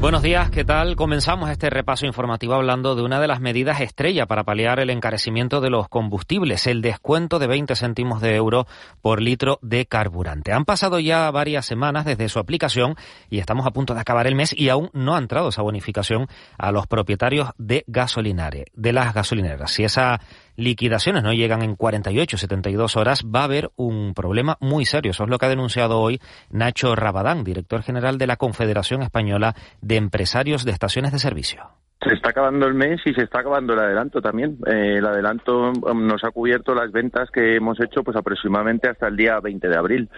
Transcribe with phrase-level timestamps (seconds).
[0.00, 0.96] Buenos días, ¿qué tal?
[0.96, 5.60] Comenzamos este repaso informativo hablando de una de las medidas estrella para paliar el encarecimiento
[5.60, 8.66] de los combustibles, el descuento de 20 céntimos de euro
[9.02, 10.54] por litro de carburante.
[10.54, 12.94] Han pasado ya varias semanas desde su aplicación
[13.28, 16.28] y estamos a punto de acabar el mes y aún no ha entrado esa bonificación
[16.56, 19.70] a los propietarios de gasolineras, de las gasolineras.
[19.70, 20.18] Si esas
[20.56, 25.10] liquidaciones no llegan en 48, 72 horas, va a haber un problema muy serio.
[25.10, 26.20] Eso es lo que ha denunciado hoy
[26.50, 31.79] Nacho Rabadán, director general de la Confederación Española de empresarios de estaciones de servicio.
[32.02, 34.56] Se está acabando el mes y se está acabando el adelanto también.
[34.66, 39.08] Eh, el adelanto um, nos ha cubierto las ventas que hemos hecho pues aproximadamente hasta
[39.08, 40.08] el día 20 de abril.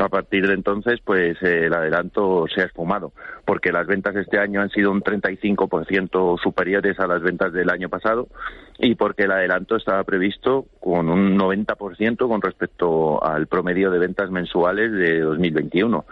[0.00, 3.12] A partir de entonces pues eh, el adelanto se ha esfumado
[3.44, 7.88] porque las ventas este año han sido un 35% superiores a las ventas del año
[7.88, 8.26] pasado
[8.78, 14.30] y porque el adelanto estaba previsto con un 90% con respecto al promedio de ventas
[14.30, 16.04] mensuales de 2021,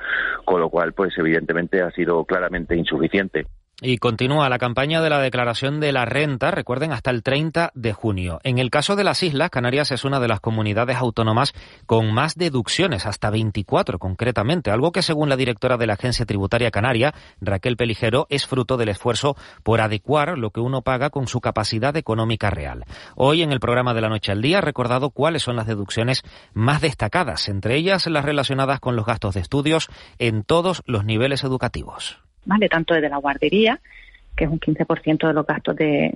[0.44, 3.46] con lo cual pues evidentemente ha sido claramente insuficiente.
[3.82, 7.92] Y continúa la campaña de la declaración de la renta, recuerden, hasta el 30 de
[7.92, 8.40] junio.
[8.42, 11.52] En el caso de las islas, Canarias es una de las comunidades autónomas
[11.84, 16.70] con más deducciones, hasta 24 concretamente, algo que según la directora de la Agencia Tributaria
[16.70, 21.42] Canaria, Raquel Pelijero, es fruto del esfuerzo por adecuar lo que uno paga con su
[21.42, 22.86] capacidad económica real.
[23.14, 26.22] Hoy en el programa de la Noche al Día ha recordado cuáles son las deducciones
[26.54, 31.44] más destacadas, entre ellas las relacionadas con los gastos de estudios en todos los niveles
[31.44, 32.25] educativos.
[32.46, 32.68] ¿Vale?
[32.68, 33.78] Tanto desde la guardería,
[34.36, 36.12] que es un 15% de los gastos de,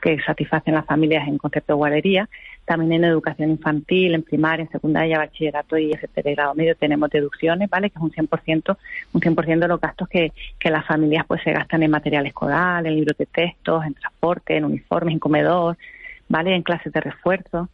[0.00, 2.28] que, satisfacen las familias en concepto de guardería,
[2.64, 7.68] también en educación infantil, en primaria, en secundaria, bachillerato y de grado medio tenemos deducciones,
[7.68, 7.90] ¿vale?
[7.90, 8.76] Que es un 100%,
[9.12, 12.86] un 100% de los gastos que, que las familias pues se gastan en material escolar,
[12.86, 15.76] en libros de textos, en transporte, en uniformes, en comedor,
[16.28, 16.54] ¿vale?
[16.54, 17.68] En clases de refuerzo.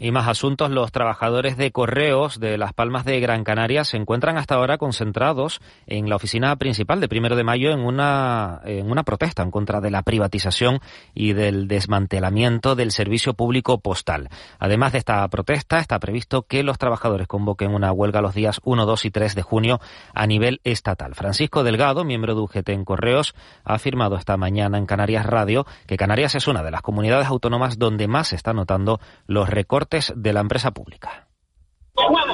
[0.00, 4.36] Y más asuntos, los trabajadores de correos de Las Palmas de Gran Canaria se encuentran
[4.36, 9.04] hasta ahora concentrados en la oficina principal de Primero de Mayo en una, en una
[9.04, 10.80] protesta en contra de la privatización
[11.14, 14.30] y del desmantelamiento del servicio público postal.
[14.58, 18.86] Además de esta protesta, está previsto que los trabajadores convoquen una huelga los días 1,
[18.86, 19.80] 2 y 3 de junio
[20.12, 21.14] a nivel estatal.
[21.14, 25.96] Francisco Delgado, miembro de UGT en Correos, ha afirmado esta mañana en Canarias Radio que
[25.96, 29.83] Canarias es una de las comunidades autónomas donde más se está notando los recortes
[30.14, 31.28] de la empresa pública.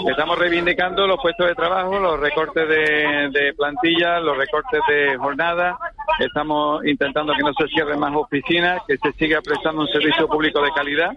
[0.08, 5.78] Estamos reivindicando los puestos de trabajo, los recortes de, plantilla, los recortes de jornada.
[6.18, 10.62] Estamos intentando que no se cierren más oficinas, que se siga prestando un servicio público
[10.62, 11.10] de calidad.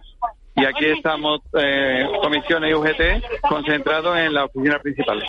[0.56, 5.24] Y aquí estamos, eh, comisiones y UGT, concentrados en la oficina principal.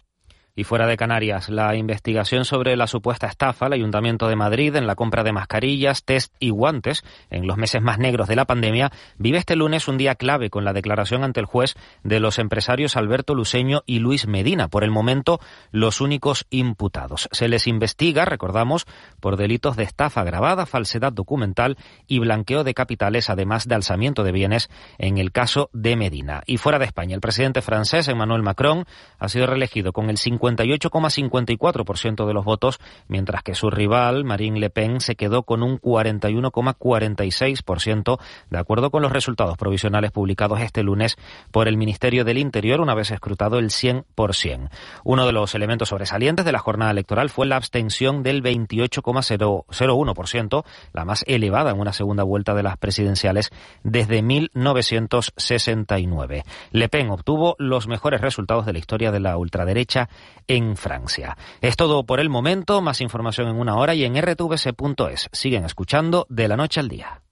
[0.56, 4.86] Y fuera de Canarias, la investigación sobre la supuesta estafa al Ayuntamiento de Madrid en
[4.86, 8.92] la compra de mascarillas, test y guantes en los meses más negros de la pandemia
[9.18, 12.96] vive este lunes un día clave con la declaración ante el juez de los empresarios
[12.96, 15.40] Alberto Luseño y Luis Medina, por el momento
[15.72, 17.28] los únicos imputados.
[17.32, 18.86] Se les investiga, recordamos,
[19.18, 24.30] por delitos de estafa agravada, falsedad documental y blanqueo de capitales, además de alzamiento de
[24.30, 26.44] bienes en el caso de Medina.
[26.46, 28.84] Y fuera de España, el presidente francés Emmanuel Macron
[29.18, 32.78] ha sido reelegido con el 50 58,54% de los votos,
[33.08, 38.18] mientras que su rival, Marine Le Pen, se quedó con un 41,46%,
[38.50, 41.16] de acuerdo con los resultados provisionales publicados este lunes
[41.50, 44.70] por el Ministerio del Interior, una vez escrutado el 100%.
[45.04, 51.04] Uno de los elementos sobresalientes de la jornada electoral fue la abstención del 28,01%, la
[51.04, 53.50] más elevada en una segunda vuelta de las presidenciales
[53.82, 56.44] desde 1969.
[56.72, 60.08] Le Pen obtuvo los mejores resultados de la historia de la ultraderecha
[60.46, 61.36] en Francia.
[61.60, 65.28] Es todo por el momento, más información en una hora y en rtvc.es.
[65.32, 67.22] Siguen escuchando de la noche al día.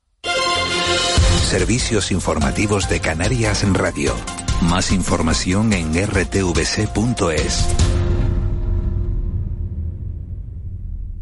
[1.42, 4.14] Servicios informativos de Canarias en Radio.
[4.62, 7.91] Más información en rtvc.es.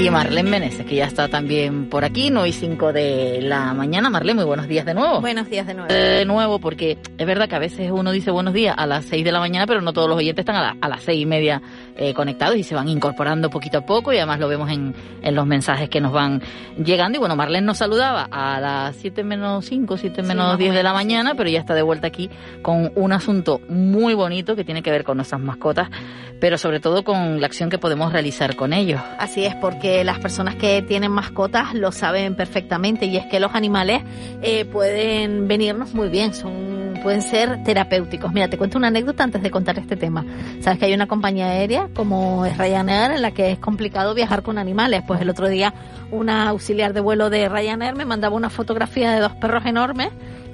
[0.00, 4.08] Y Marlene Meneses, que ya está también por aquí, 9 y 5 de la mañana.
[4.10, 5.20] Marlene, muy buenos días de nuevo.
[5.20, 5.92] Buenos días de nuevo.
[5.92, 9.24] De nuevo, porque es verdad que a veces uno dice buenos días a las 6
[9.24, 11.60] de la mañana, pero no todos los oyentes están a, a las 6 y media
[11.96, 15.34] eh, conectados y se van incorporando poquito a poco y además lo vemos en, en
[15.34, 16.42] los mensajes que nos van
[16.76, 17.16] llegando.
[17.16, 20.82] Y bueno, Marlene nos saludaba a las 7 menos 5, 7 menos sí, 10 de
[20.84, 22.30] la mañana, pero ya está de vuelta aquí
[22.62, 25.90] con un asunto muy bonito que tiene que ver con nuestras mascotas,
[26.38, 29.00] pero sobre todo con la acción que podemos realizar con ellos.
[29.18, 33.54] Así es, porque las personas que tienen mascotas lo saben perfectamente y es que los
[33.54, 34.02] animales
[34.42, 38.32] eh, pueden venirnos muy bien, son pueden ser terapéuticos.
[38.32, 40.24] Mira, te cuento una anécdota antes de contar este tema.
[40.60, 44.42] Sabes que hay una compañía aérea como es Ryanair en la que es complicado viajar
[44.42, 45.02] con animales.
[45.06, 45.74] Pues el otro día
[46.10, 50.08] una auxiliar de vuelo de Ryanair me mandaba una fotografía de dos perros enormes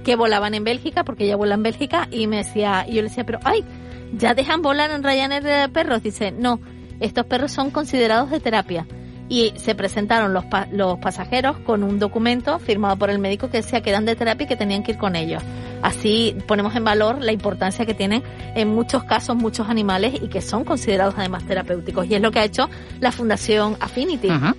[0.05, 3.09] que volaban en Bélgica, porque ella vuela en Bélgica, y me decía, y yo le
[3.09, 3.65] decía, pero ay,
[4.13, 6.03] ¿ya dejan volar en Ryanair de perros?
[6.03, 6.61] Dice, no,
[7.01, 8.87] estos perros son considerados de terapia
[9.29, 13.59] y se presentaron los, pa los pasajeros con un documento firmado por el médico que
[13.59, 15.43] decía que eran de terapia y que tenían que ir con ellos.
[15.83, 18.23] Así ponemos en valor la importancia que tienen
[18.55, 22.07] en muchos casos muchos animales y que son considerados además terapéuticos.
[22.07, 24.55] Y es lo que ha hecho la Fundación Affinity, uh -huh.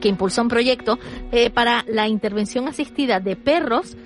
[0.00, 0.98] que impulsó un proyecto
[1.30, 3.96] eh, para la intervención asistida de perros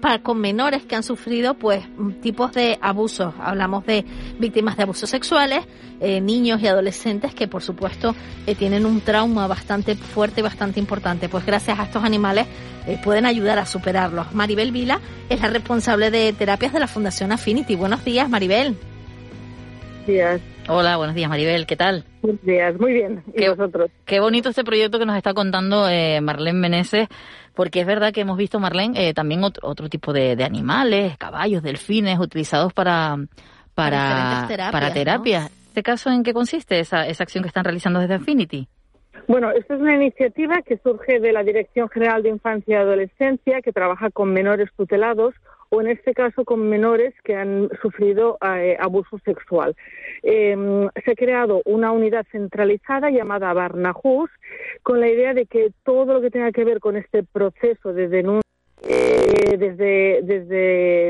[0.00, 1.84] para con menores que han sufrido pues
[2.22, 3.34] tipos de abusos.
[3.40, 4.04] Hablamos de
[4.38, 5.64] víctimas de abusos sexuales,
[6.00, 8.14] eh, niños y adolescentes que por supuesto
[8.46, 11.28] eh, tienen un trauma bastante fuerte y bastante importante.
[11.28, 12.46] Pues gracias a estos animales
[12.86, 14.32] eh, pueden ayudar a superarlos.
[14.34, 17.76] Maribel Vila es la responsable de terapias de la Fundación Affinity.
[17.76, 18.76] Buenos días, Maribel.
[20.06, 20.40] Días.
[20.68, 21.66] Hola, buenos días, Maribel.
[21.66, 22.04] ¿Qué tal?
[22.22, 23.22] Buenos días, muy bien.
[23.28, 23.90] ¿Y qué, vosotros?
[24.04, 27.08] Qué bonito este proyecto que nos está contando eh, Marlene Meneses,
[27.54, 31.16] porque es verdad que hemos visto, Marlene, eh, también otro, otro tipo de, de, animales,
[31.16, 33.16] caballos, delfines, utilizados para,
[33.74, 34.72] para, terapias.
[34.72, 35.42] Para terapias.
[35.42, 35.48] ¿no?
[35.48, 38.66] ¿En este caso en qué consiste esa, esa acción que están realizando desde Affinity?
[39.28, 43.60] Bueno, esta es una iniciativa que surge de la Dirección General de Infancia y Adolescencia,
[43.62, 45.34] que trabaja con menores tutelados
[45.70, 49.74] o en este caso con menores que han sufrido eh, abuso sexual.
[50.22, 54.30] Eh, se ha creado una unidad centralizada llamada Barnahus
[54.82, 58.08] con la idea de que todo lo que tenga que ver con este proceso de
[58.08, 58.48] denuncia
[58.86, 61.08] eh, desde, desde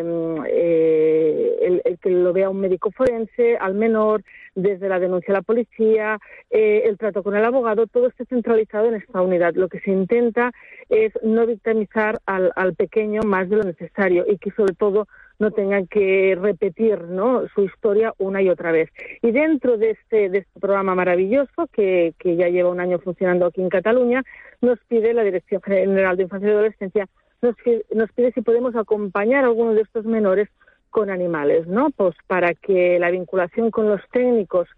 [0.48, 4.22] eh, el, el, que lo vea un médico forense al menor,
[4.58, 6.18] desde la denuncia a la policía,
[6.50, 9.54] eh, el trato con el abogado, todo esté centralizado en esta unidad.
[9.54, 10.52] Lo que se intenta
[10.88, 15.06] es no victimizar al, al pequeño más de lo necesario y que sobre todo
[15.38, 17.46] no tengan que repetir ¿no?
[17.54, 18.90] su historia una y otra vez.
[19.22, 23.46] Y dentro de este, de este programa maravilloso, que, que ya lleva un año funcionando
[23.46, 24.24] aquí en Cataluña,
[24.60, 27.08] nos pide la Dirección General de Infancia y Adolescencia
[27.40, 27.54] nos,
[27.94, 30.48] nos pide si podemos acompañar a algunos de estos menores
[30.90, 31.90] con animales, ¿no?
[31.90, 34.68] Pues para que la vinculación con los técnicos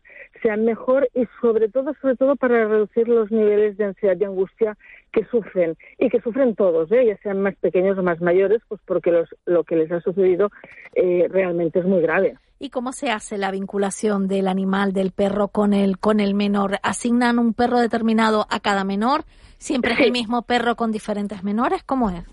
[0.42, 4.76] sea mejor y sobre todo, sobre todo para reducir los niveles de ansiedad y angustia
[5.12, 7.06] que sufren y que sufren todos, ¿eh?
[7.06, 10.50] ya sean más pequeños o más mayores, pues porque los, lo que les ha sucedido
[10.94, 12.36] eh, realmente es muy grave.
[12.58, 16.78] ¿Y cómo se hace la vinculación del animal, del perro con el, con el menor?
[16.82, 19.24] ¿Asignan un perro determinado a cada menor?
[19.58, 21.82] ¿Siempre es el mismo perro con diferentes menores?
[21.84, 22.24] ¿Cómo es?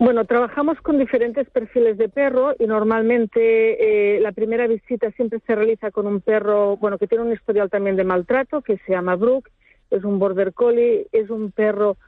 [0.00, 5.54] Bueno, trabajamos con diferentes perfiles de perro y normalmente eh, la primera visita siempre se
[5.54, 9.16] realiza con un perro, bueno, que tiene un historial también de maltrato, que se llama
[9.16, 9.50] Brooke,
[9.90, 11.98] es un border collie, es un perro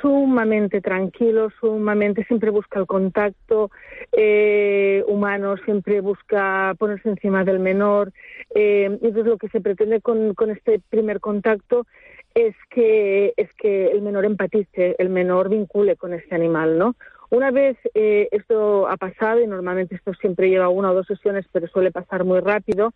[0.00, 3.72] sumamente tranquilo, sumamente, siempre busca el contacto
[4.12, 8.12] eh, humano, siempre busca ponerse encima del menor.
[8.54, 11.88] Eh, entonces lo que se pretende con, con este primer contacto
[12.36, 16.94] es que, es que el menor empatice, el menor vincule con este animal, ¿no?
[17.32, 21.46] Una vez eh, esto ha pasado, y normalmente esto siempre lleva una o dos sesiones,
[21.50, 22.92] pero suele pasar muy rápido,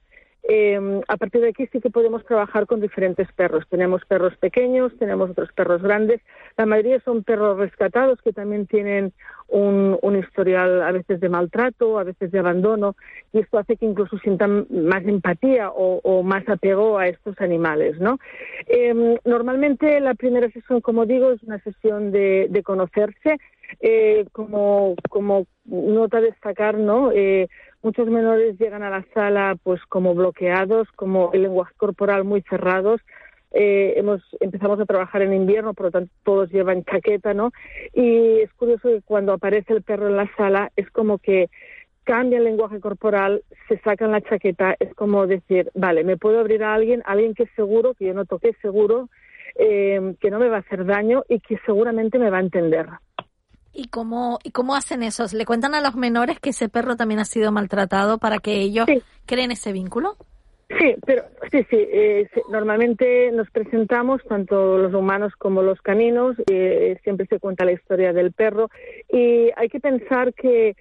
[0.46, 3.64] eh, a partir de aquí sí que podemos trabajar con diferentes perros.
[3.70, 6.20] Tenemos perros pequeños, tenemos otros perros grandes.
[6.58, 9.14] La mayoría son perros rescatados que también tienen
[9.48, 12.94] un, historial a veces de maltrato, a veces de abandono,
[13.32, 18.18] y esto hace que incluso sientan más empatía o, más apego a estos animales, ¿no?
[18.66, 23.38] Eh, normalmente la primera sesión, como digo, es una sesión de conocerse,
[23.80, 27.12] eh, como, como nota destacar, ¿no?
[27.12, 27.48] Eh,
[27.82, 33.00] muchos menores llegan a la sala pues como bloqueados, como el lenguaje corporal muy cerrados.
[33.52, 37.52] Eh, hemos empezamos a trabajar en invierno, por lo tanto todos llevan chaqueta, ¿no?
[37.94, 41.48] Y es curioso que cuando aparece el perro en la sala es como que
[42.04, 46.62] cambia el lenguaje corporal, se sacan la chaqueta, es como decir, vale, me puedo abrir
[46.62, 49.08] a alguien, a alguien que es seguro, que yo no toqué seguro,
[49.56, 52.86] eh, que no me va a hacer daño y que seguramente me va a entender.
[53.76, 55.26] ¿Y cómo, ¿Y cómo hacen eso?
[55.36, 58.86] ¿Le cuentan a los menores que ese perro también ha sido maltratado para que ellos
[58.88, 59.02] sí.
[59.26, 60.16] creen ese vínculo?
[60.78, 61.76] Sí, pero sí, sí.
[61.78, 66.36] Eh, normalmente nos presentamos tanto los humanos como los caninos.
[66.50, 68.70] Eh, siempre se cuenta la historia del perro
[69.12, 70.74] y hay que pensar que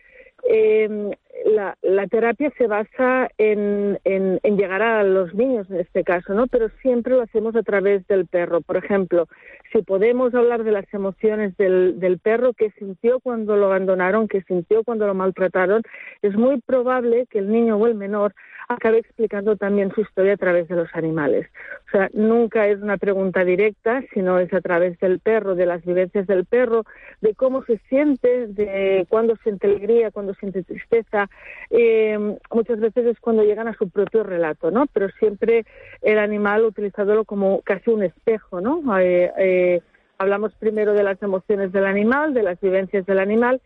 [0.49, 3.99] eh, la, la, terapia se basa en,
[4.43, 6.47] llegar a los niños en este caso, ¿no?
[6.47, 8.61] Pero siempre lo hacemos a través del perro.
[8.61, 9.27] Por ejemplo,
[9.71, 14.41] si podemos hablar de las emociones del, del perro, que sintió cuando lo abandonaron, que
[14.43, 15.81] sintió cuando lo maltrataron,
[16.21, 18.33] es muy probable que el niño o el menor
[18.67, 21.47] acabe explicando también su historia a través de los animales.
[21.87, 25.83] O sea, nunca es una pregunta directa, sino es a través del perro, de las
[25.85, 26.83] vivencias del perro,
[27.21, 31.24] de cómo se siente, de cuándo siente alegría, cuándo siente tristeza.
[31.69, 34.85] Eh, muchas veces es cuando llegan a su propio relato, ¿no?
[34.93, 35.65] Pero siempre
[36.01, 38.81] el animal utilizándolo como casi un espejo, ¿no?
[38.99, 39.81] Eh, eh,
[40.17, 43.61] hablamos primero de las emociones del animal, de las vivencias del animal,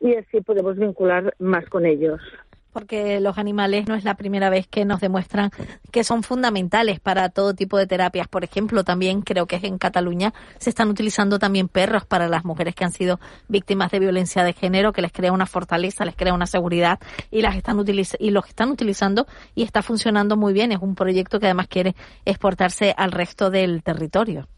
[0.00, 2.20] y así podemos vincular más con ellos
[2.74, 5.50] porque los animales no es la primera vez que nos demuestran
[5.92, 8.26] que son fundamentales para todo tipo de terapias.
[8.26, 12.74] Por ejemplo, también creo que en Cataluña se están utilizando también perros para las mujeres
[12.74, 16.34] que han sido víctimas de violencia de género, que les crea una fortaleza, les crea
[16.34, 16.98] una seguridad
[17.30, 17.78] y las están
[18.18, 20.72] y los están utilizando y está funcionando muy bien.
[20.72, 24.48] Es un proyecto que además quiere exportarse al resto del territorio.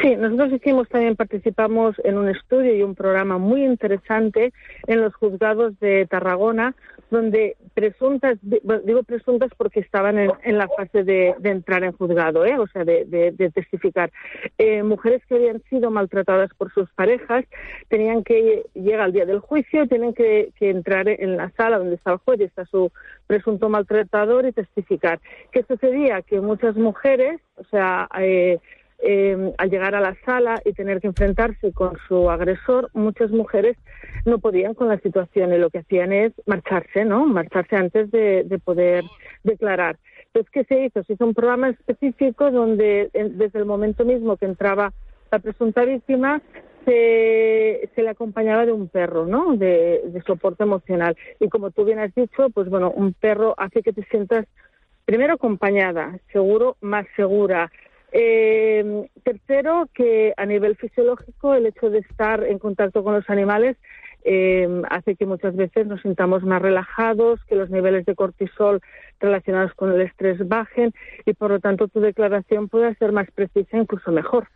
[0.00, 4.52] Sí, nosotros hicimos también participamos en un estudio y un programa muy interesante
[4.86, 6.74] en los juzgados de Tarragona
[7.10, 12.58] donde presuntas, digo presuntas porque estaban en, la fase de, entrar en juzgado, ¿eh?
[12.58, 14.10] o sea, de, testificar.
[14.58, 17.44] Eh, mujeres que habían sido maltratadas por sus parejas
[17.88, 22.12] tenían que llegar al día del juicio, tienen que, entrar en la sala donde está
[22.12, 22.92] el juez y está su
[23.26, 25.18] presunto maltratador y testificar.
[25.50, 26.20] ¿Qué sucedía?
[26.22, 28.58] Que muchas mujeres, o sea, eh,
[29.00, 33.76] eh, al llegar a la sala y tener que enfrentarse con su agresor, muchas mujeres
[34.24, 37.24] no podían con la situación y lo que hacían es marcharse, ¿no?
[37.24, 39.04] Marcharse antes de, poder
[39.44, 39.98] declarar.
[40.26, 41.04] Entonces, ¿qué se hizo?
[41.04, 44.92] Se hizo un programa específico donde desde el momento mismo que entraba
[45.30, 46.42] la presunta víctima
[46.84, 49.56] se, le acompañaba de un perro, ¿no?
[49.56, 51.16] De, de soporte emocional.
[51.38, 54.46] Y como tú bien has dicho, pues bueno, un perro hace que te sientas
[55.04, 57.70] primero acompañada, seguro, más segura,
[58.12, 63.76] eh, tercero, que a nivel fisiológico el hecho de estar en contacto con los animales
[64.24, 68.80] eh, hace que muchas veces nos sintamos más relajados, que los niveles de cortisol
[69.20, 70.92] relacionados con el estrés bajen
[71.24, 74.48] y por lo tanto tu declaración pueda ser más precisa, incluso mejor.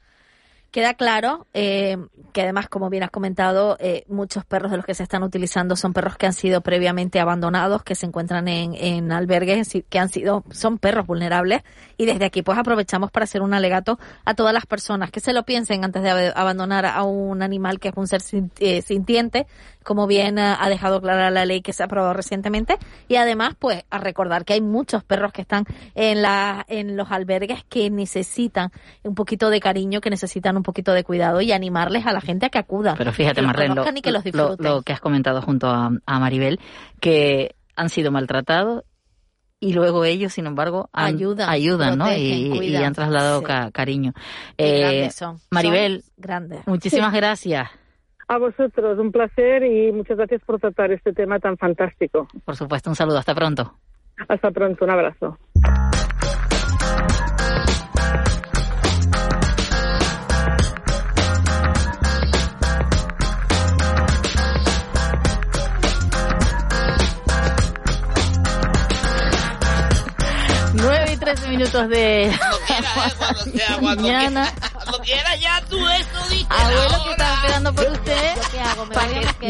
[0.73, 1.99] Queda claro eh,
[2.33, 5.77] que además, como bien has comentado, eh, muchos perros de los que se están utilizando
[5.77, 10.09] son perros que han sido previamente abandonados, que se encuentran en, en albergues, que han
[10.09, 11.63] sido, son perros vulnerables.
[11.99, 15.35] Y desde aquí, pues aprovechamos para hacer un alegato a todas las personas que se
[15.35, 18.23] lo piensen antes de abandonar a un animal que es un ser
[18.59, 19.47] eh, sintiente,
[19.83, 22.79] como bien ha dejado clara la ley que se ha aprobado recientemente.
[23.09, 27.11] Y además, pues a recordar que hay muchos perros que están en la, en los
[27.11, 28.71] albergues que necesitan
[29.03, 32.47] un poquito de cariño, que necesitan un poquito de cuidado y animarles a la gente
[32.47, 32.95] a que acuda.
[32.97, 36.61] Pero fíjate, Marlene, lo, que has comentado junto a, Maribel,
[37.01, 38.85] que han sido maltratados
[39.61, 42.13] y luego ellos, sin embargo, ayudan, ayudan ¿no?
[42.13, 44.13] Y, han trasladado cariño.
[44.59, 45.09] Eh,
[45.51, 46.05] Maribel,
[46.67, 47.69] muchísimas gracias.
[48.33, 52.29] A vosotros, un placer y muchas gracias por tratar este tema tan fantástico.
[52.47, 53.75] Por supuesto, un saludo, hasta pronto.
[54.27, 55.39] Hasta pronto, un abrazo.
[71.49, 72.31] minutos de
[73.83, 73.83] mañana.
[73.83, 74.72] Cuando quiera
[75.37, 78.39] ya tú dices Abuelo, que estaba esperando por usted.
[78.53, 78.87] ¿Qué hago?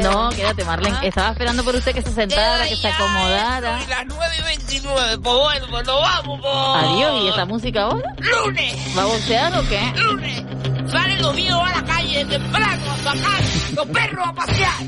[0.03, 0.99] No, quédate, Marlene.
[1.03, 3.79] Estaba esperando por usted que se sentara, que se acomodara.
[3.89, 6.85] las 9 y 29, pues bueno, pues nos vamos, pues.
[6.85, 8.15] Adiós, ¿y esa música ahora?
[8.19, 8.75] ¡Lunes!
[8.97, 9.93] ¿Va a boxear o qué?
[9.97, 10.43] ¡Lunes!
[10.91, 13.43] Salen los míos a la calle temprano a sacar
[13.75, 14.85] los perros a pasear.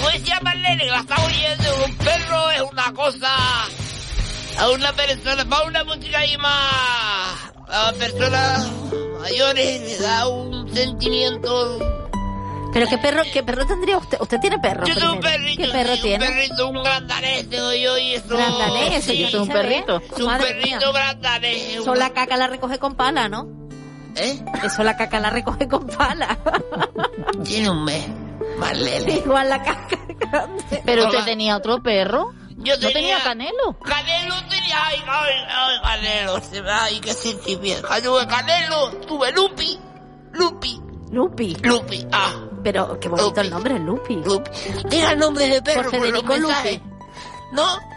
[0.00, 3.36] Pues decía Marlene, que la está oyendo, un perro es una cosa
[4.58, 8.70] a una persona, para una música ahí más, a personas
[9.22, 11.78] mayores le da un sentimiento.
[12.72, 14.18] Pero qué perro, qué perro tendría usted?
[14.20, 14.84] ¿Usted tiene perro?
[14.84, 15.62] Yo tengo un perrito.
[15.62, 16.26] ¿Qué perro tiene?
[16.26, 18.28] Un perrito, un grandanés tengo yo y eso.
[18.28, 19.04] ¿Grandanés?
[19.04, 20.00] Sí, es un perrito.
[20.00, 21.76] Es un perrito grandanés.
[21.76, 23.46] Eso la caca la recoge con pala, ¿no?
[24.16, 24.42] ¿Eh?
[24.64, 26.38] Eso la caca la recoge con pala.
[27.44, 28.04] Tiene un mes.
[28.58, 29.12] Más leve.
[29.24, 29.98] Igual la caca.
[30.84, 32.32] Pero usted tenía otro perro.
[32.62, 33.78] Yo tenía, ¿No tenía Canelo?
[33.84, 37.88] Canelo tenía, ay, ay, ay, Canelo, ay, qué sentimiento.
[38.02, 39.78] Tuve Canelo, tuve Lupi,
[40.32, 40.80] Lupi.
[41.10, 41.54] Lupi.
[41.62, 42.32] Lupi, ah.
[42.62, 44.16] Pero qué bonito el nombre, Lupi.
[44.16, 44.50] Lupi.
[44.90, 46.82] Era el nombre de perro por Federico Lupi.
[47.52, 47.92] ¿No?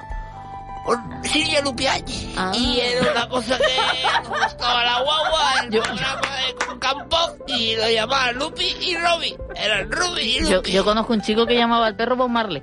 [1.23, 2.33] Silvia Lupiañi.
[2.37, 2.51] Ah.
[2.53, 7.17] Y era una cosa que nos gustaba la guagua, el programa de con Campo,
[7.47, 9.37] y lo llamaban Lupi y Robbie.
[9.55, 10.71] Eran Ruby y Yo, Lupi.
[10.71, 12.61] yo conozco un chico que llamaba al perro Bob Marley.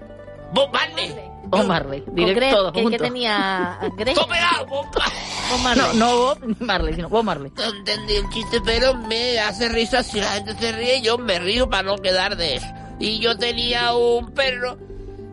[0.52, 1.31] Bob Marley.
[1.58, 2.02] Bob Marley.
[2.08, 4.16] Directo, Greg, todos que, que tenía Greg.
[4.16, 4.28] Bob
[5.62, 5.84] Marley.
[5.84, 7.52] No, no Bob Marley, sino Bob Marley.
[7.56, 10.02] No entendí el chiste, pero me hace risa.
[10.02, 12.66] Si la gente se ríe, yo me río para no quedar de eso.
[12.98, 14.78] Y yo tenía un perro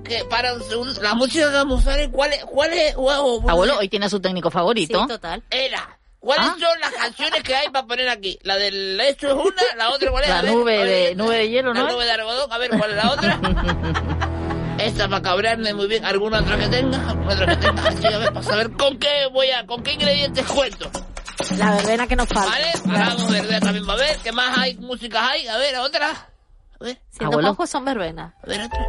[0.04, 2.44] que para un segundo, la música que vamos a usar, ¿cuál es?
[2.46, 2.96] ¿Cuál es?
[2.96, 5.06] Wow, Abuelo, hoy tiene a su técnico Sí, favorito.
[5.08, 5.44] total.
[5.52, 5.96] Era.
[6.20, 6.56] ¿Cuáles Ah.
[6.60, 8.38] son las canciones que hay para poner aquí?
[8.42, 10.30] La del esto es una, la otra cuál es?
[10.30, 11.92] La A ver, nube ver, de- nube de hielo, la ¿no?
[11.92, 13.40] nube de algodón, a ver cuál es la otra.
[14.80, 18.18] Esta para cabrearme muy bien, alguna otra que tenga, alguna otra que tenga, así a
[18.18, 20.90] ver, para saber con qué voy a, con qué ingredientes cuento.
[21.58, 22.50] La verbena que nos falta.
[22.50, 22.72] ¿Vale?
[22.86, 24.76] Ahora vamos a ver, también va a ver, ¿qué más hay?
[24.78, 25.48] ¿Músicas hay?
[25.48, 26.10] A ver, otra.
[26.12, 27.50] A ver, Siendo Abuelo.
[27.52, 28.34] pocos son verbenas.
[28.44, 28.80] a ver otra.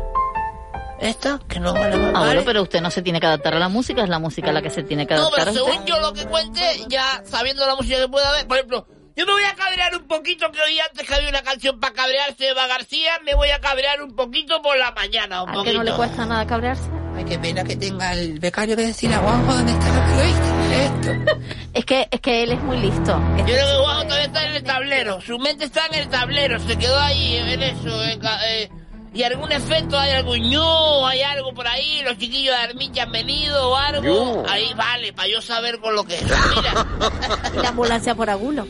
[1.01, 2.09] Esta, que no vale más.
[2.15, 2.43] Abuelo, ¿vale?
[2.45, 4.71] pero usted no se tiene que adaptar a la música, es la música la que
[4.71, 5.73] se tiene que No, adaptar pero a usted.
[5.73, 8.87] según yo lo que cuente, ya sabiendo la música que pueda haber, por ejemplo,
[9.21, 11.93] yo me voy a cabrear un poquito, que oí antes que había una canción para
[11.93, 15.63] cabrearse de Eva García, me voy a cabrear un poquito por la mañana, un ¿A
[15.63, 16.85] que no le cuesta nada cabrearse?
[17.17, 20.17] Ay, qué pena que tenga el becario que decir a Juanjo dónde está lo que
[20.17, 20.85] lo viste.
[20.85, 21.41] Esto.
[21.75, 23.17] Es que, es que él es muy listo.
[23.39, 26.59] Yo creo que Juanjo todavía está en el tablero, su mente está en el tablero,
[26.59, 28.69] se quedó ahí en eso, en ca- eh,
[29.15, 33.13] y algún efecto, hay algún ñu, hay algo por ahí, los chiquillos de Armicha han
[33.13, 36.23] venido o algo, ahí vale, para yo saber con lo que es.
[36.25, 36.87] Mira,
[37.55, 38.67] Y la ambulancia por agulo.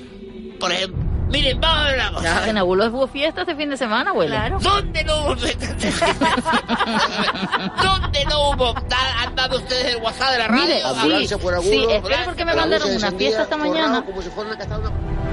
[0.61, 2.49] Por ejemplo, miren, vamos a ver una cosa.
[2.51, 4.35] En Abuelo hubo fiesta este fin de semana, abuelo.
[4.37, 4.59] Claro.
[4.61, 5.35] ¿Dónde no hubo?
[7.83, 8.73] ¿Dónde no hubo?
[8.89, 10.63] Da- ¿Han dado ustedes el WhatsApp de la radio?
[10.63, 13.57] Mire, a, sí, por agudo, sí, es que ambulancia porque me mandaron una fiesta esta
[13.57, 14.03] mañana.
[14.05, 14.59] Como si fuera una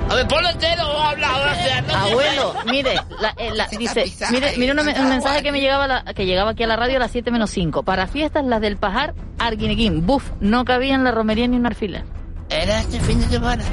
[0.09, 3.51] a ver, ponlo entero o habla ahora, o sea, no se- Abuelo, mire, la- eh,
[3.53, 6.63] la- dice, mire, mire una- un mensaje que me llegaba a la- que llegaba aquí
[6.63, 7.83] a la radio a las 7 menos 5.
[7.83, 12.05] Para fiestas las del Pajar, Arguineguín, buf, no cabía en la romería ni un alfiler.
[12.49, 13.63] Era este fin de semana.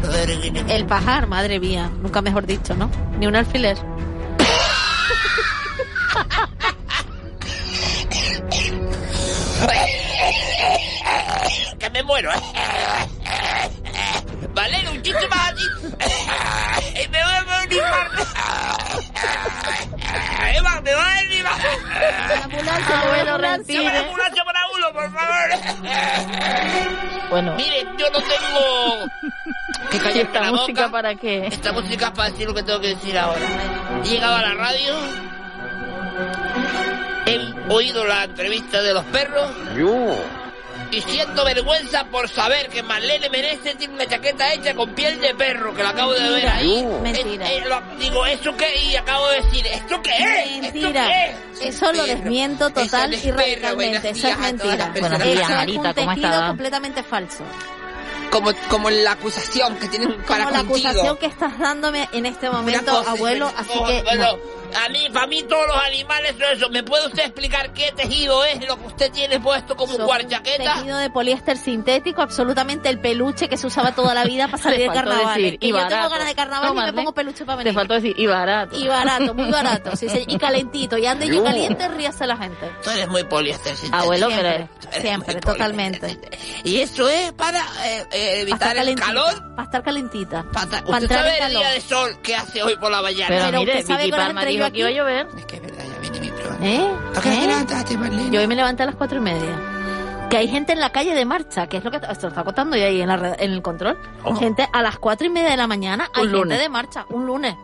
[0.69, 1.91] El pajar, madre mía.
[2.03, 2.91] Nunca mejor dicho, ¿no?
[3.19, 3.77] Ni un alfiler.
[11.79, 12.31] Que me muero.
[14.55, 15.65] Vale, un chiste más así.
[17.05, 18.23] Y me voy a infarto.
[20.57, 22.95] Eva, me va a dar un infarto.
[22.95, 23.99] Abuelo, a la respire.
[23.99, 25.49] ambulancia para uno, por favor.
[27.31, 29.07] Bueno, Miren, yo no tengo
[29.91, 30.93] que ¿y callarme esta la música boca.
[30.93, 31.47] para qué?
[31.47, 33.41] Esta música es para decir lo que tengo que decir ahora.
[34.05, 34.95] He llegado a la radio.
[37.27, 39.51] He oído la entrevista de los perros.
[40.91, 45.35] Y siento vergüenza por saber que Marlene Menezes tiene una chaqueta hecha con piel de
[45.35, 46.87] perro, que la acabo de ver ahí.
[47.03, 47.51] Mentira.
[47.51, 48.67] Es- es lo- digo, ¿eso qué?
[48.81, 50.51] Y acabo de decir, ¿esto qué es?
[50.51, 51.07] ¿Esto Mentira.
[51.09, 51.31] qué
[51.65, 51.75] es?
[51.75, 52.07] Eso lo Perro.
[52.07, 54.11] desmiento total y radicalmente.
[54.11, 54.93] Eso es mentira.
[55.01, 56.47] Buenos días, Marita, un ¿cómo tejido está?
[56.49, 57.45] completamente falso.
[58.31, 60.89] Como, como la acusación que tienen para Como la contigo.
[60.89, 64.03] acusación que estás dándome en este momento, cosa, abuelo, así que...
[64.03, 64.39] bueno, no.
[64.75, 66.69] A mí, para mí todos los animales son eso.
[66.71, 70.07] ¿Me puede usted explicar qué tejido es lo que usted tiene puesto como un Son
[70.07, 70.75] guarchaqueta?
[70.75, 74.81] Tejido de poliéster sintético, absolutamente el peluche que se usaba toda la vida para salir
[74.81, 75.37] de carnaval.
[75.37, 77.65] decir, y y yo tengo ganas de carnaval No, y me pongo peluche para Te
[77.65, 77.75] venir.
[77.75, 78.77] faltó decir, y barato.
[78.79, 80.99] Y barato, muy barato, sí, sí, y calentito.
[80.99, 82.71] Y ande yo caliente, ríase la gente.
[82.83, 83.97] Tú eres muy poliéster sintético.
[84.03, 86.19] Abuelo, Siempre, pero eres siempre, totalmente.
[86.65, 89.35] Y eso es para eh, eh, evitar el calor.
[89.55, 90.45] Para estar calentita.
[90.53, 91.59] Para, Pa ¿Usted sabe el calor.
[91.59, 93.27] día de sol que hace hoy por la mañana?
[93.29, 94.99] Pero, Pero mire, Vicky Palma dijo yo que iba a aquí.
[94.99, 95.29] llover.
[95.39, 96.67] Es que es verdad, ya viene mi programa.
[96.67, 96.91] ¿Eh?
[97.17, 97.47] ¿A qué hora te ¿Eh?
[97.49, 98.31] levantaste, Marlene?
[98.31, 99.61] Yo hoy me levanté a las cuatro y media.
[100.31, 102.77] Que hay gente en la calle de marcha, que es lo que esto está contando
[102.77, 103.97] yo ahí en, la red- en el control.
[104.25, 104.35] Oh.
[104.35, 106.59] Gente a las cuatro y media de la mañana, hay Un gente lunes.
[106.59, 107.55] de marcha, un lunes.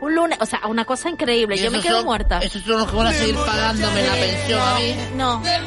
[0.00, 1.56] Un lunes, o sea, una cosa increíble.
[1.58, 2.38] Yo me quedo son- muerta.
[2.40, 4.96] Esos son los que van a seguir pagándome la pensión a mí.
[5.14, 5.60] No, Te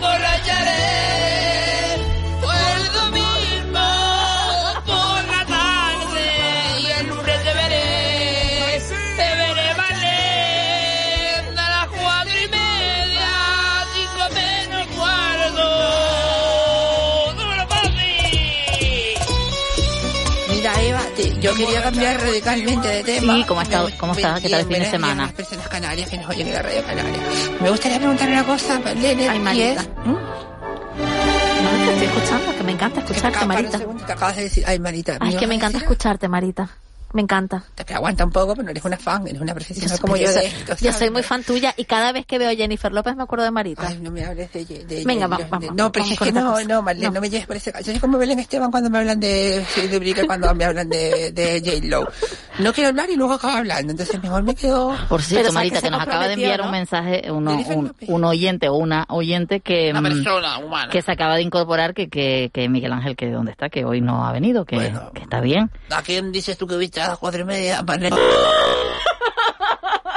[21.16, 23.36] te- yo quería cambiar radicalmente de tema.
[23.36, 24.40] Sí, ¿cómo está- Me- cómo está?
[24.42, 25.14] ¿Qué tal el fin de semana?
[25.14, 27.20] bien, Las personas canarias que nos oyen en la radio canaria.
[27.62, 29.30] Me gustaría preguntarle una cosa, Marlene.
[29.30, 29.82] Ay, y Marita.
[29.82, 29.90] es...
[30.06, 30.12] ¿Mm?
[31.64, 33.78] no, te estoy escuchando, que me encanta escucharte, Marita.
[33.78, 35.14] segundo, te acabas de decir, ay, Marita.
[35.14, 36.70] Ay, ¿me es que me encanta escucharte, Marita.
[37.16, 37.64] Me encanta.
[37.76, 40.28] Te aguanta un poco, pero no eres una fan, eres una profesional soy- como yo,
[40.28, 40.76] soy- de esto.
[40.82, 43.46] yo soy muy fan tuya y cada vez que veo a Jennifer López me acuerdo
[43.46, 43.88] de Marita.
[43.88, 44.66] Ay, no me hables de...
[44.66, 47.14] de Venga, vamos, vamos, No, pero vamos es que no, no, Marlene, No.
[47.14, 47.22] no.
[47.22, 47.86] me lleves por ese caso.
[47.86, 49.66] Yo soy como Belén Esteban cuando me hablan de...
[49.90, 52.06] De Brica cuando me hablan de, de J-Lo.
[52.60, 54.94] no quiero hablar y luego acabo hablando, entonces mejor me quedo...
[55.08, 56.66] Por cierto, Marita, que nos acaba de enviar ¿no?
[56.66, 57.58] un mensaje, uno,
[58.08, 60.92] un, oyente o una oyente que, Una mm, persona humana.
[60.92, 64.02] que se acaba de incorporar que, que, que Miguel Ángel, que dónde está, que hoy
[64.02, 65.12] no ha venido, que, Bueno.
[65.14, 65.72] que está bien.
[65.92, 67.82] ¿A quién dices tú que viste a las cuatro y media?
[67.84, 68.16] Marlene?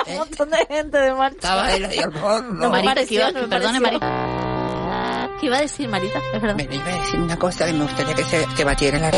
[0.07, 1.37] Un montón de gente de marcha.
[1.37, 2.55] Estaba ahí al borde, ¿no?
[2.61, 3.81] Me Marita, pareció, que iba- no me perdone.
[3.81, 5.29] Marita.
[5.38, 6.18] ¿Qué iba a decir, Marita?
[6.33, 6.55] Es verdad.
[6.55, 9.11] Bueno, iba a decir una cosa que me gustaría que se que batiera la...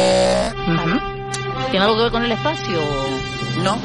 [1.71, 2.81] ¿Tiene algo que ver con el espacio?
[3.63, 3.79] No,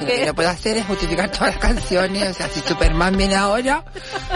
[0.00, 2.30] Lo que puedo hacer es justificar todas las canciones.
[2.30, 3.84] O sea, si Superman viene ahora,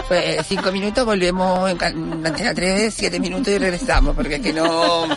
[0.07, 4.15] pues cinco minutos volvemos en, Antena 3, siete minutos y regresamos.
[4.15, 5.07] Porque es que no...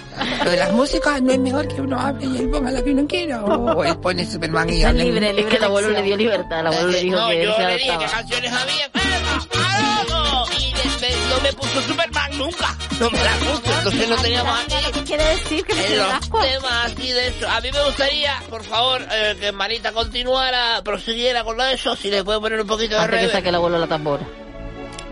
[0.44, 2.90] Lo de las músicas no es mejor que uno hable y él ponga lo que
[2.92, 3.44] uno quiera.
[3.44, 5.04] O, él pone Superman y Es habla.
[5.04, 7.40] libre, Es libre que el abuelo le dio libertad, el abuelo le dijo no, que
[7.42, 8.06] él yo se le dije adaptaba.
[8.06, 8.88] qué canciones había.
[8.94, 10.58] ¡Venga, ¡Aló!
[10.60, 12.76] Y después no me puso Superman nunca.
[13.00, 14.74] No me la puso, entonces no teníamos aquí.
[14.92, 16.40] ¿Qué quiere decir que me En tiene los asco?
[16.40, 17.48] temas así de eso.
[17.48, 22.24] A mí me gustaría, por favor, eh, que Marita continuara, prosiguiera con eso, si le
[22.24, 24.26] puede poner un poquito de Antes que saque el abuelo la tambora.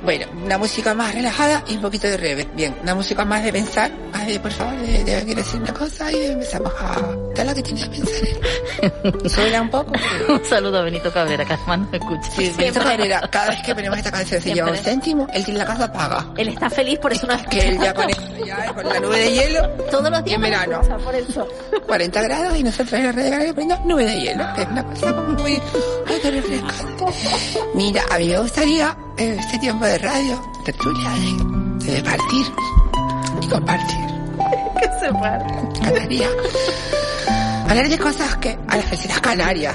[0.07, 2.55] Bueno, una música más relajada y un poquito de reverb.
[2.55, 5.75] Bien, una música más de pensar, más de, por favor, de, de quiero decir una
[5.75, 7.01] cosa y empezamos a
[7.35, 9.29] dar lo que tiene que pensar.
[9.29, 9.91] Suena un poco.
[10.29, 12.31] Un saludo a Benito Cabrera, que además nos escucha.
[12.31, 15.59] Sí, Benito Cabrera, cada vez que ponemos esta canción se lleva un céntimo, él tiene
[15.59, 16.25] la casa paga.
[16.37, 18.07] Él está feliz, por eso no Que él ya con,
[18.47, 21.49] ya con la nube de hielo, Todos los días en verano, escucha, por eso.
[21.85, 24.69] 40 grados y nosotros en la red de Canarias poniendo nube de hielo, que es
[24.69, 25.53] una cosa muy,
[26.07, 27.05] ay, qué refrescante.
[27.75, 31.11] Mira, a mí me gustaría eh, este tiempo de radio, tertulia,
[31.79, 32.47] de, de partir
[33.41, 34.07] y compartir.
[34.81, 35.47] Que se para.
[35.83, 36.31] Canarias.
[37.69, 39.75] Hablar de cosas que a las vecinas canarias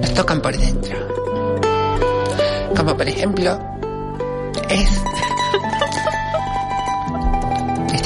[0.00, 0.96] nos tocan por dentro.
[2.76, 3.58] Como por ejemplo,
[4.68, 4.90] es.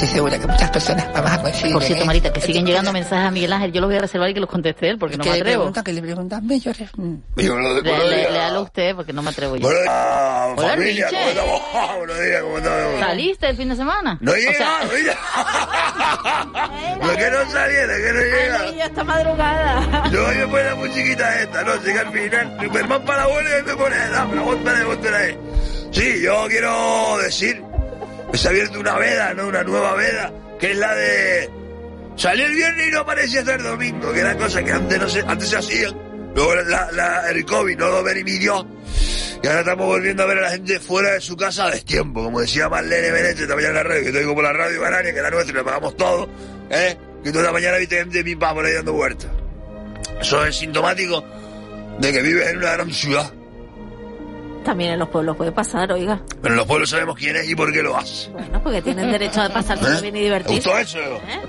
[0.01, 1.73] Estoy segura que muchas personas vamos a coincidir.
[1.73, 2.05] Por cierto.
[2.05, 3.71] Marita, que siguen llegando mensajes a Miguel Ángel.
[3.71, 5.71] Yo los voy a reservar y que los conteste él, porque no me le atrevo.
[5.71, 7.15] que le preguntan, ve, yo re- mm.
[7.35, 7.43] Le,
[8.09, 9.67] le, léalo a usted, porque no me atrevo yo.
[9.67, 11.07] Hola, Hola, familia.
[11.07, 11.61] ¿cómo estamos?
[11.99, 12.99] Buenos días, ¿cómo estamos?
[12.99, 14.17] ¿Saliste el fin de semana?
[14.21, 15.17] No O llega, sea, no llega.
[17.07, 18.71] Lo que no saliera, que no Ay, llega.
[18.77, 20.09] ya está madrugada.
[20.09, 21.75] Yo me pone la musiquita esta, ¿no?
[21.83, 25.37] Llega al final, Superman para la y me pone, dame, aguántale, aguántale ahí.
[25.91, 27.61] Sí, yo quiero decir
[28.37, 29.47] se ha abierto una veda, ¿no?
[29.47, 31.49] Una nueva veda, que es la de...
[32.15, 35.09] Salió el viernes y no aparecía hasta el domingo, que era cosa que antes no
[35.09, 35.95] se, antes se hacían.
[36.35, 38.65] Luego la, el COVID no lo permitió.
[39.43, 42.23] Y ahora estamos volviendo a ver a la gente fuera de su casa a destiempo.
[42.23, 45.21] Como decía Marlene Benete mañana en la radio, que digo por la radio canaria, que
[45.21, 46.29] la nuestra y la pagamos todo.
[46.69, 46.97] ¿eh?
[47.23, 49.31] Que toda la mañana viste gente de mi papá por ahí dando vueltas.
[50.21, 51.23] Eso es sintomático
[51.99, 53.33] de que vives en una gran ciudad.
[54.63, 56.21] También en los pueblos puede pasar, oiga.
[56.41, 58.29] Pero en los pueblos sabemos quién es y por qué lo hace.
[58.29, 60.01] Bueno, porque tienen derecho a pasarse ¿Eh?
[60.01, 60.69] bien y ¿Te divertirse.
[60.69, 60.99] gustó eso?
[60.99, 61.39] ¿Eh?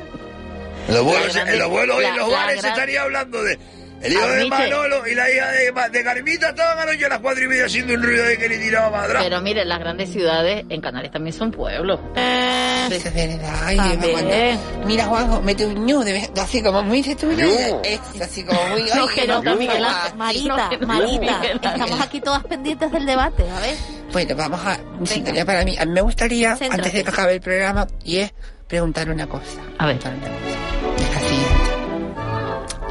[0.89, 3.43] En los vuelos, La grande- en los vuelos y en los bares se estaría hablando
[3.43, 3.59] de...
[4.03, 4.45] El hijo de.
[4.47, 7.95] Manolo y la hija de, de Carmita estaban anoche a las cuatro y media haciendo
[7.95, 9.23] un ruido de que le tiraba para atrás.
[9.25, 12.01] Pero mire, las grandes ciudades en Canarias también son pueblos.
[12.17, 13.55] Eso es verdad.
[13.65, 17.47] Ay, cuando- Mira, Juanjo, mete un ñu, de vez- así como muy de tuyo.
[17.47, 17.81] Ñu.
[17.85, 18.83] Es así como muy.
[18.83, 20.17] No, ay, que no, no, Miguel no, Ángel.
[20.17, 21.61] Marita, No, no, Marita, Miguel Ángel.
[21.63, 23.77] estamos aquí todas pendientes del debate, a ver.
[24.13, 24.79] Bueno, vamos a.
[25.05, 25.77] Sintonía para mí.
[25.79, 26.75] A mí me gustaría, Céntrate.
[26.75, 28.33] antes de que acabe el programa, y es
[28.69, 29.61] preguntar una cosa.
[29.79, 29.99] A ver.
[29.99, 31.05] Preguntar una cosa.
[31.05, 31.72] Es la siguiente.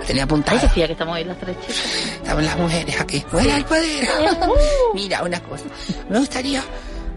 [0.08, 0.62] Tenía Ay, apuntada.
[0.62, 1.84] decía que estamos ahí las tres chicas.
[2.16, 3.26] Estamos las mujeres aquí.
[3.32, 4.10] ¡Muera el poder!
[4.94, 5.66] Mira, una cosa.
[6.10, 6.64] Me gustaría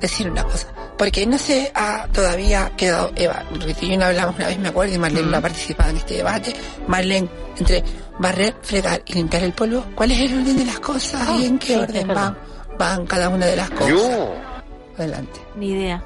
[0.00, 0.68] decir una cosa.
[0.98, 3.42] Porque no sé, ha todavía quedado Eva.
[3.52, 5.96] Rita y yo no hablamos una vez, me acuerdo, y Marlene no ha participado en
[5.96, 6.54] este debate.
[6.86, 7.82] Marlene, entre
[8.18, 11.58] barrer, fregar y limpiar el polvo, ¿cuál es el orden de las cosas y en
[11.58, 12.38] qué sí, orden van,
[12.78, 14.08] van cada una de las cosas?
[14.96, 15.40] Adelante.
[15.56, 16.02] Ni idea.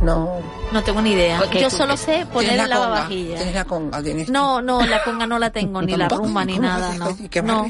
[0.00, 0.40] No.
[0.72, 1.40] No tengo ni idea.
[1.52, 2.88] Yo tú- solo sé poner ¿Tienes el la conga?
[2.88, 3.36] lavavajillas.
[3.36, 4.02] ¿Tienes la conga?
[4.02, 7.16] ¿Tienes No, no, la conga no la tengo, ni la rumba, ni ¿cómo nada, no.
[7.30, 7.68] ¿Qué No,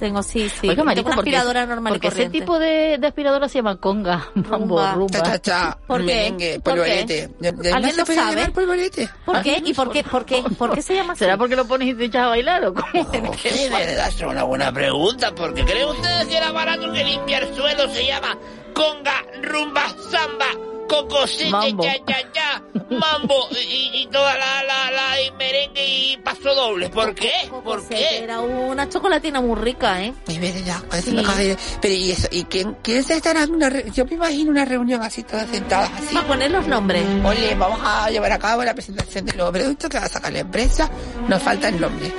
[0.00, 0.68] tengo sí, sí.
[0.68, 4.80] Oiga, una porque, aspiradora normal porque ese tipo de, de aspiradora se llama conga, mambo,
[4.94, 5.08] Rumba.
[5.10, 6.06] Cha, cha, cha, ¿Por qué?
[6.06, 6.80] merengue, ¿Por qué?
[6.80, 7.28] polvorete.
[7.40, 8.48] ¿De- de- ¿Alguien no lo sabe?
[8.50, 9.08] polvorete?
[9.24, 9.60] ¿Por qué?
[9.64, 10.04] ¿Y por qué?
[10.04, 10.44] ¿Por qué?
[10.56, 11.20] ¿Por qué se llama así?
[11.20, 13.10] ¿Será porque lo pones y te echas a bailar o cómo?
[13.12, 18.06] Verdad, es una buena pregunta, porque ¿creen ustedes que era barato que limpiar suelo se
[18.06, 18.38] llama
[18.74, 20.46] conga, rumba, samba,
[20.88, 21.84] cocosete, Mambo.
[21.84, 26.88] ya, ya, ya, mambo y, y toda la, la, la y merengue y paso doble?
[26.88, 27.30] ¿Por qué?
[27.64, 28.18] ¿Por qué?
[28.24, 30.12] Era una chocolatina muy rica, ¿eh?
[30.26, 31.14] Es verdad, Sí.
[31.16, 34.14] cosa de- Pero y eso, ¿y quién, quién se estará en una re- Yo me
[34.14, 36.14] imagino una reunión así, todas sentadas así.
[36.14, 37.04] Para poner los nombres.
[37.24, 40.32] Oye, vamos a llevar a cabo la presentación del nuevo producto que va a sacar
[40.32, 40.90] la empresa.
[41.28, 42.10] Nos falta el nombre.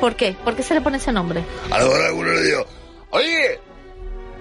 [0.00, 0.32] ¿Por qué?
[0.44, 1.44] ¿Por qué se le pone ese nombre?
[1.70, 2.66] A lo mejor alguno le digo,
[3.10, 3.60] oye,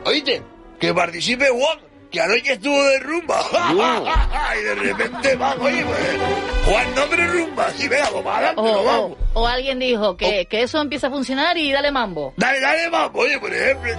[0.06, 0.41] oíste,
[0.80, 1.80] que participe Juan,
[2.12, 3.39] que anoche estuvo de rumba.
[4.60, 6.00] y de repente van, oye, pues,
[6.65, 7.70] Juan nombre rumba.
[7.76, 9.17] Sí, venga, vamos adelante, O, nos o- vamos.
[9.34, 12.34] o alguien dijo que, que eso empieza a funcionar y dale mambo.
[12.38, 13.91] Dale, dale, vamos, oye, por ejemplo.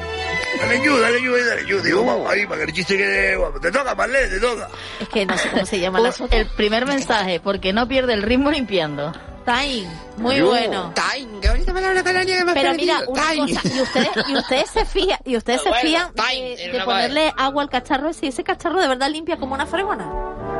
[0.61, 1.81] Dale yo, dale yo, dale yo.
[1.83, 3.61] Digo, vamos ahí, para que el chiste quede guapo.
[3.61, 4.68] Te toca, Marlene, te toca.
[5.01, 8.23] Es que no sé cómo se llama la el primer mensaje, porque no pierde el
[8.23, 9.12] ritmo limpiando.
[9.49, 10.47] Time, muy Yo.
[10.49, 10.93] bueno.
[10.95, 13.55] Time, qué bonita palabra canaria que me Pero mira, una Time.
[13.55, 16.81] cosa, y ustedes, y ustedes se fían, y ustedes se Bueno, fían time, de, de
[16.85, 20.05] ponerle agua al cacharro ese, y ese cacharro de verdad limpia como una fregona.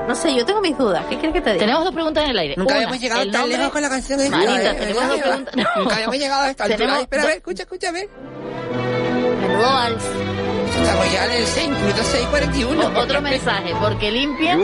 [0.09, 1.05] No sé, yo tengo mis dudas.
[1.11, 1.61] ¿Qué quieres que te diga?
[1.66, 2.55] Tenemos dos preguntas en el aire.
[2.57, 4.77] Nunca Una, habíamos llegado tan nombre- lejos con la canción de Marita, Dios, ¿eh?
[4.79, 5.57] tenemos dos preguntas.
[5.57, 5.64] no.
[5.83, 6.79] Nunca habíamos llegado a esta altura.
[6.79, 8.09] Tenemos espera, a ver, escucha, escucha, a ver.
[9.42, 10.03] Menudo vals.
[10.81, 12.96] Estamos ya en el 6, minuto 6.41.
[12.96, 14.61] O- otro mensaje, porque limpien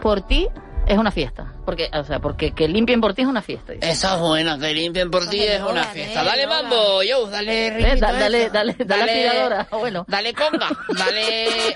[0.00, 0.48] por ti
[0.86, 1.52] es una fiesta.
[1.64, 3.72] Porque, o sea, porque que limpien por ti es una fiesta.
[3.80, 6.22] Esa es buena, que limpien por ti es una fiesta.
[6.22, 8.52] Dale mambo, yo, dale Eh, da- dale, eso.
[8.52, 10.04] dale, dale, aspiradora, abuelo.
[10.08, 11.74] Dale conga, dale, eh,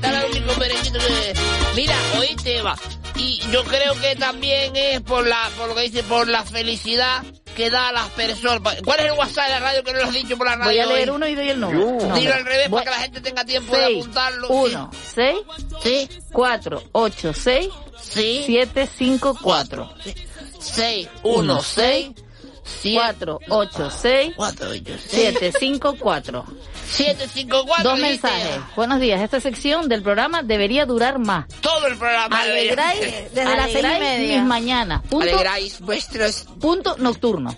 [0.00, 0.20] dale
[0.58, 1.34] merenguito que,
[1.76, 2.76] mira, oíste, va.
[3.16, 7.22] Y yo creo que también es por la, por lo que dice, por la felicidad
[7.60, 8.76] que da a las personas.
[8.82, 10.70] ¿Cuál es el WhatsApp de la radio que no lo has dicho por la radio?
[10.70, 11.16] Voy a leer hoy?
[11.16, 11.78] uno y doy el número.
[11.86, 12.32] Dilo Nombre.
[12.32, 14.48] al revés Voy- para que la gente tenga tiempo de Seis, apuntarlo.
[14.48, 15.36] uno, seis,
[15.82, 16.08] Sí.
[16.32, 17.68] cuatro, ocho, seis,
[18.00, 18.42] Sí.
[18.46, 19.92] siete, cinco, cuatro.
[20.58, 22.10] 6, 1, 6,
[22.94, 26.44] 4, 8, 6, 4, 8, 7, 5, 4.
[26.90, 27.90] 7, 5, 4.
[27.90, 28.58] Dos mensajes.
[28.76, 29.20] Buenos días.
[29.20, 31.46] Esta sección del programa debería durar más.
[31.60, 32.40] Todo el programa.
[32.40, 33.00] Alegráis,
[33.34, 34.38] Desde las seis y media.
[34.38, 35.02] mis mañanas.
[35.08, 36.46] Punto, Alegráis vuestros...
[36.60, 37.56] punto nocturno.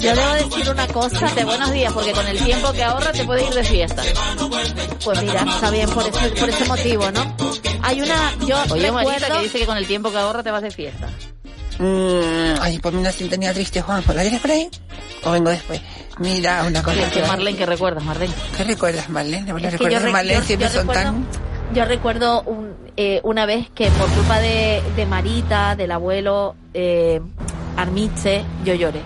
[0.00, 1.26] Yo debo decir una cosa.
[1.34, 4.02] De buenos días, porque con el tiempo que ahorra te puedes ir de fiesta.
[5.04, 7.36] Pues mira, está bien por ese, por ese motivo, ¿no?
[7.82, 10.50] Hay una, yo Oye, Marita, recuerdo, que dice que con el tiempo que ahorra te
[10.50, 11.08] vas de fiesta.
[11.80, 14.04] Mm, ay, ponme una sintonía triste, Juan.
[14.14, 14.68] ¿La tienes por ahí?
[15.24, 15.80] ¿O vengo después?
[16.18, 18.34] Mira, una cosa Que, que Marlene, que recuerdas, Marlene.
[18.56, 19.52] ¿Qué recuerdas, Marlene?
[19.52, 21.26] ¿Los Es que yo recuerdos de re- Marlene yo- siempre yo son recuerdo- tan...
[21.74, 27.20] yo recuerdo un, eh, una vez que por culpa de, de Marita, del abuelo eh,
[27.78, 29.00] Armiche, yo lloré.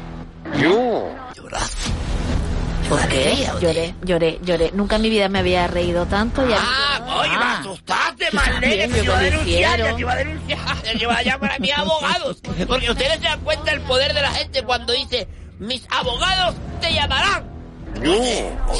[2.88, 3.48] ¿Por qué?
[3.60, 4.70] Lloré, lloré, lloré.
[4.74, 7.58] Nunca en mi vida me había reído tanto y a mí- Ah, oye, me Ah.
[7.60, 11.58] asustaste, Marlene, que iba a denunciar, te iba a denunciar, te iba a llamar a
[11.58, 12.36] mis abogados.
[12.66, 16.92] Porque ustedes se dan cuenta del poder de la gente cuando dice, mis abogados te
[16.92, 17.52] llamarán.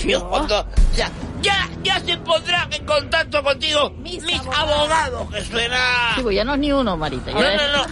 [0.03, 1.09] Dios, cuando, o sea,
[1.41, 5.31] ya, ya se pondrán en contacto contigo mis, abogados.
[5.33, 6.13] que suena...
[6.17, 7.31] Sí, pues ya no es ni uno, Marita.
[7.31, 7.87] No, no, no.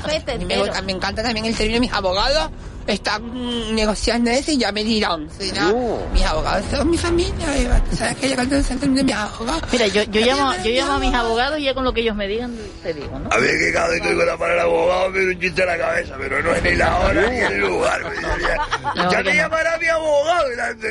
[0.46, 2.50] Me, me encanta también el término mis abogados
[2.86, 5.28] están negociando eso y ya me dirán.
[5.38, 5.72] será,
[6.12, 7.56] Mis abogados son mi familia.
[7.56, 7.82] Eva.
[7.90, 9.62] ¿Tú ¿Sabes que yo de mis abogados?
[9.72, 12.16] Mira, yo, yo llamo, yo llamo a mis abogados y ya con lo que ellos
[12.16, 13.28] me digan te digo, ¿no?
[13.30, 15.78] A ver, que cada vez que oigo la palabra abogado me un chiste a la
[15.78, 18.00] cabeza, pero no es ni la hora ni el lugar.
[18.04, 19.30] me ya no.
[19.30, 20.44] llamará mi abogado.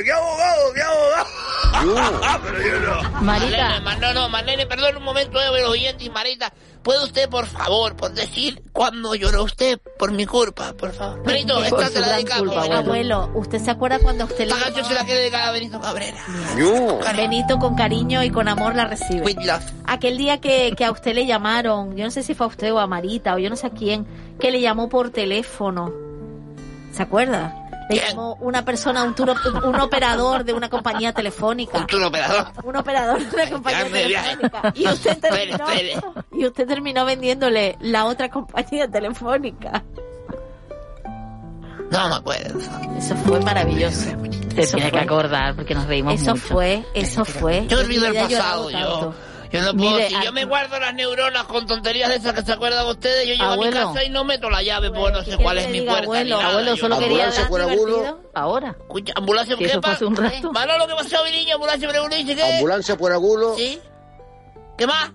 [0.04, 0.73] ¿qué abogado?
[0.73, 1.11] ¿Qué abogado?
[1.86, 3.22] No.
[3.22, 6.52] Marita, Marlene, ma- no, no, Marlene, perdón un momento, eh, los oyentes, Marita.
[6.84, 11.22] ¿Puede usted, por favor, por decir cuándo lloró usted por mi culpa, por favor?
[11.24, 12.44] Benito, Por esta su te la dedicamos.
[12.48, 12.80] culpa, Benito.
[12.80, 15.80] Abuelo, ¿usted se acuerda cuando usted le Esta canción se la quiere dedicar a Benito
[15.80, 16.17] Cabrera.
[17.15, 19.22] Benito con cariño y con amor la recibe?
[19.22, 19.63] With love.
[19.86, 22.74] Aquel día que, que a usted le llamaron, yo no sé si fue a usted
[22.74, 24.08] o a Marita o yo no sé a quién,
[24.39, 25.91] que le llamó por teléfono.
[26.94, 27.56] ¿Se acuerda?
[27.91, 28.06] ¿Quién?
[28.10, 31.77] llamó una persona, un, tour, un operador de una compañía telefónica.
[31.80, 32.47] Un tour operador.
[32.63, 34.73] Un operador de una compañía telefónica.
[34.75, 35.95] Y usted terminó, espere.
[36.32, 39.84] y usted terminó vendiéndole la otra compañía telefónica.
[41.91, 42.58] No me acuerdo.
[42.97, 44.12] Eso fue maravilloso.
[44.56, 44.99] te Eso tienes que fue.
[45.01, 46.47] acordar porque nos reímos Eso mucho.
[46.47, 47.67] fue, eso fue.
[47.67, 49.13] Yo En mi olvido el pasado, yo.
[49.51, 52.33] Yo no puedo, Mire, si yo a- me guardo las neuronas con tonterías de esas
[52.33, 53.71] que se acuerdan ustedes, yo llego a Abuelo.
[53.71, 56.03] mi casa y no meto la llave, pues no sé ¿qué cuál es mi puerta.
[56.03, 56.23] abuelo?
[56.23, 56.49] ni nada.
[56.51, 58.19] Abuelo, Yo- solo quería Ambulancia por.
[58.33, 58.75] Ahora.
[58.79, 60.51] Escucha, ambulancia, ¿qué eso hace un rato.
[60.53, 61.55] Manolo, ¿qué pasó, mi niño?
[61.55, 62.43] Ambulancia por dice qué.
[62.55, 63.79] Ambulancia por agulo, ¿Sí?
[64.77, 65.11] ¿Qué más?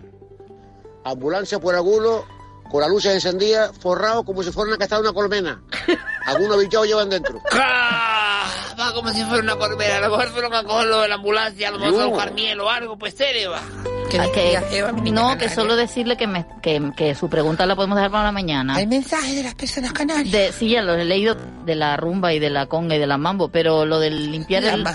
[1.04, 2.26] ambulancia por agulo,
[2.70, 5.62] con la luz encendida, forrado como si fuera una castada de una colmena.
[6.26, 7.40] Algunos bichos llevan dentro.
[7.52, 8.44] ¡Ah!
[8.78, 9.96] Va como si fuera una corbera.
[9.98, 12.60] A lo mejor fueron a cogerlo de la ambulancia, a lo mejor a buscar miel
[12.60, 13.62] o algo, pues serio, va.
[14.10, 17.74] Que Ah, que- Eva, no, que solo decirle que, me, que, que su pregunta la
[17.74, 18.76] podemos dejar para la mañana.
[18.76, 20.30] Hay mensajes de las personas canarias.
[20.30, 23.06] De, sí, ya lo he leído de la rumba y de la conga y de
[23.06, 24.86] la mambo, pero lo del limpiar el,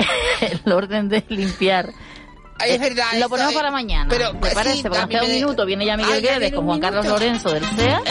[0.66, 1.90] el orden de limpiar.
[2.58, 3.06] Ay, es verdad.
[3.18, 4.06] Lo ponemos para mañana.
[4.08, 4.82] Pero, ¿Me sí, parece?
[4.82, 5.66] Porque nos queda un minuto.
[5.66, 7.06] Viene ya Miguel Guedes con Juan Carlos.
[7.06, 8.02] Lorenzo del CEA.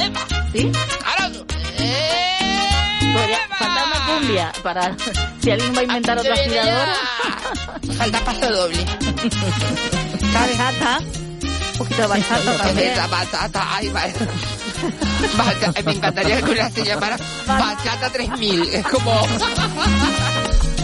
[0.51, 0.71] ¿Sí?
[1.05, 1.29] ¡Ahora!
[3.19, 4.95] Podría faltar una cumbia para
[5.41, 6.93] si alguien va a inventar otra aspiradora.
[7.97, 8.85] Falta paso doble.
[10.33, 10.99] Bachata.
[10.99, 12.95] Un poquito de bachata también.
[12.97, 14.01] La batata, ay, va.
[15.37, 18.63] Bata- me encantaría que una se llamara Bachata 3000.
[18.73, 19.27] Es como.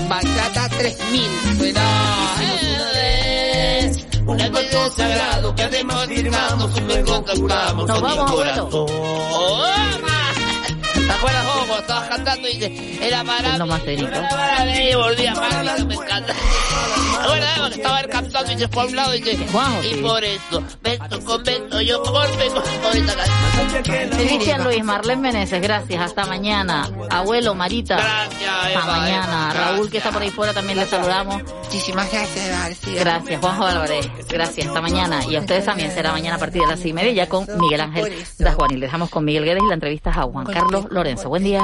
[0.07, 1.29] Maltrata 3000.
[1.57, 1.79] Bueno,
[2.95, 8.85] Es un acto sagrado que además firmamos y luego cantamos Nos con vamos, mi corazón.
[11.25, 13.57] ¿Te acuerdas cómo estabas cantando y dice, era maravilloso?
[13.57, 14.11] No más técnico.
[14.13, 15.33] Era volvía
[15.87, 16.35] me encanta.
[17.27, 19.47] Bueno, eh, que estaba él cantando y se fue a un lado y dice,
[19.83, 24.09] y por eso, beso con beso, yo golpe con esta canción.
[24.09, 26.01] Cristian Luis, Marlene Meneses, gracias.
[26.01, 26.89] Hasta mañana.
[27.09, 27.95] Abuelo, Marita.
[27.95, 29.51] Gracias, Hasta Eva, mañana.
[29.53, 31.41] Eva, Raúl, que está por ahí fuera, también le saludamos.
[31.63, 32.99] Muchísimas gracias, García.
[32.99, 34.09] Gracias, Juanjo Álvarez.
[34.29, 35.25] Gracias, hasta mañana.
[35.29, 37.45] Y a ustedes también será mañana a partir de las seis y media ya con
[37.59, 38.71] Miguel Ángel Dajuan.
[38.71, 41.29] Y les dejamos con Miguel Guedes y la entrevista a Juan Carlos Lorenzo.
[41.29, 41.61] Buen día.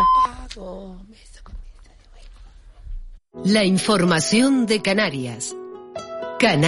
[3.33, 5.55] La información de Canarias.
[6.37, 6.61] Canarias.